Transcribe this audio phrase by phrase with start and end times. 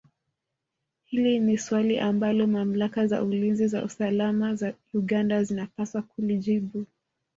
[1.05, 6.85] Hili ni swali ambalo mamlaka za ulinzi na usalama za Uganda zinapaswa kulijibu